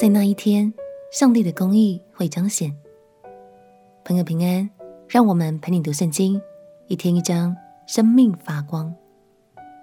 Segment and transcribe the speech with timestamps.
[0.00, 0.72] 在那一天，
[1.12, 2.74] 上帝的公义会彰显。
[4.02, 4.70] 朋友平安，
[5.06, 6.40] 让我们陪你读圣经，
[6.86, 7.54] 一天一章，
[7.86, 8.94] 生命发光。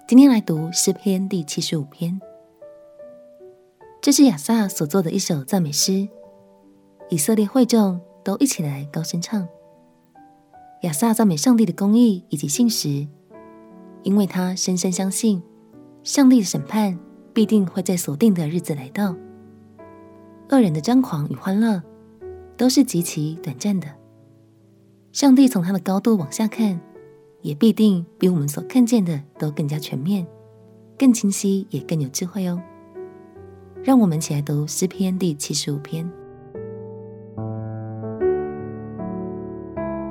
[0.08, 2.20] 今天来读诗篇第七十五篇，
[4.02, 6.08] 这是亚萨所作的一首赞美诗，
[7.10, 9.46] 以色列会众都一起来高声唱。
[10.82, 13.06] 亚萨赞美上帝的公义以及信实，
[14.02, 15.40] 因为他深深相信，
[16.02, 16.98] 上帝的审判
[17.32, 19.14] 必定会在所定的日子来到。
[20.50, 21.82] 恶人的张狂与欢乐
[22.56, 23.86] 都是极其短暂的。
[25.12, 26.80] 上帝从他的高度往下看，
[27.42, 30.26] 也必定比我们所看见的都更加全面、
[30.98, 32.60] 更清晰，也更有智慧哦。
[33.82, 36.10] 让我们起来读诗篇第七十五篇。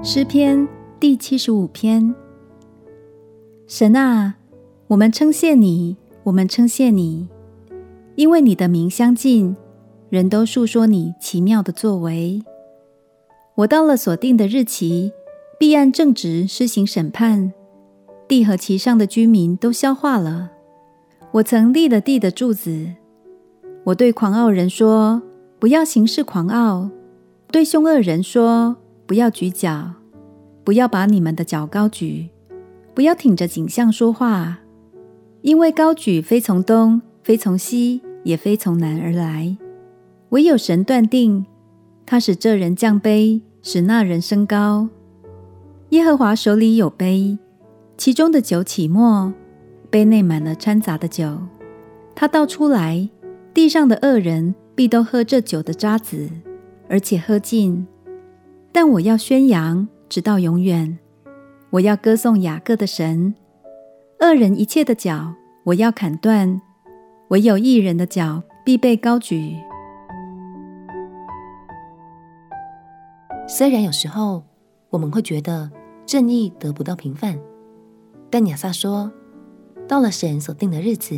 [0.04, 0.68] 诗篇
[1.00, 2.16] 第七十五篇：
[3.68, 4.36] 神啊，
[4.88, 7.28] 我们称谢你，我们称谢你，
[8.16, 9.56] 因为你的名相近。
[10.10, 12.42] 人都述说你奇妙的作为。
[13.56, 15.12] 我到了所定的日期，
[15.60, 17.52] 必按正直施行审判，
[18.28, 20.52] 地和其上的居民都消化了。
[21.34, 22.88] 我曾立了地的柱子。
[23.86, 25.22] 我对狂傲人说
[25.60, 26.90] ：“不要行事狂傲。”
[27.52, 28.78] 对凶恶人说
[29.08, 29.94] ：“不要举脚，
[30.64, 32.30] 不要把你们的脚高举，
[32.94, 34.60] 不要挺着颈项说话，
[35.42, 39.58] 因为高举非从东，非从西，也非从南而来。”
[40.30, 41.46] 唯有神断定，
[42.06, 44.90] 他使这人降卑，使那人升高。
[45.90, 47.38] 耶和华手里有杯，
[47.98, 49.34] 其中的酒起沫，
[49.90, 51.40] 杯内满了掺杂的酒。
[52.14, 53.10] 他倒出来，
[53.54, 56.30] 地上的恶人必都喝这酒的渣滓，
[56.90, 57.88] 而且喝尽。
[58.74, 60.98] 但我要宣扬，直到永远。
[61.70, 63.34] 我要歌颂雅各的神。
[64.20, 66.60] 恶人一切的脚，我要砍断；
[67.30, 69.56] 唯有一人的脚，必被高举。
[73.50, 74.44] 虽然有时候
[74.90, 75.72] 我们会觉得
[76.06, 77.40] 正义得不到平反，
[78.30, 79.10] 但亚萨说，
[79.88, 81.18] 到了神所定的日子，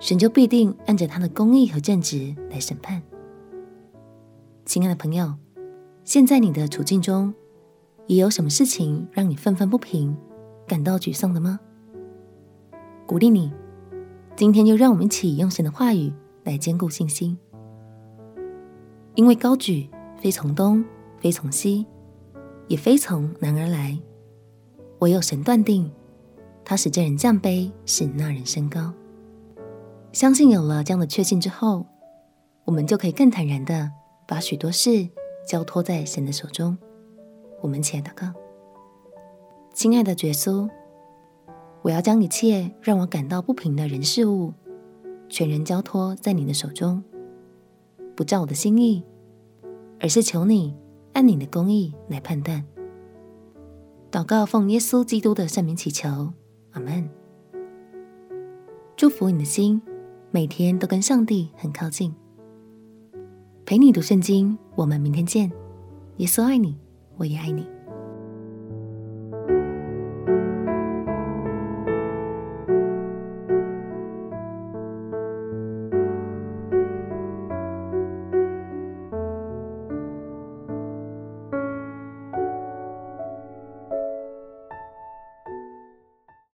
[0.00, 3.00] 神就必定按着他的公义和正直来审判。
[4.64, 5.32] 亲爱的朋友，
[6.02, 7.32] 现在你的处境中
[8.08, 10.16] 也有什么事情让你愤愤不平、
[10.66, 11.60] 感到沮丧的吗？
[13.06, 13.52] 鼓励你，
[14.34, 17.38] 今天就让我们一起用神的话语来坚固信心，
[19.14, 19.88] 因为高举
[20.20, 20.84] 非从东。
[21.22, 21.86] 非从西，
[22.66, 23.96] 也非从南而来，
[24.98, 25.88] 唯有神断定，
[26.64, 28.92] 他使这人降卑，使那人升高。
[30.10, 31.86] 相信有了这样的确信之后，
[32.64, 33.88] 我们就可以更坦然的
[34.26, 35.08] 把许多事
[35.46, 36.76] 交托在神的手中。
[37.60, 38.26] 我们起来祷告，
[39.72, 40.68] 亲爱的耶稣，
[41.82, 44.52] 我要将一切让我感到不平的人事物，
[45.28, 47.00] 全然交托在你的手中，
[48.16, 49.04] 不照我的心意，
[50.00, 50.74] 而是求你。
[51.12, 52.64] 按你的公义来判断。
[54.10, 56.32] 祷告奉耶稣基督的圣名祈求，
[56.72, 57.08] 阿门。
[58.96, 59.80] 祝福你的心，
[60.30, 62.14] 每天都跟上帝很靠近。
[63.64, 65.50] 陪你读圣经，我们明天见。
[66.18, 66.78] 耶稣爱你，
[67.16, 67.66] 我也爱你。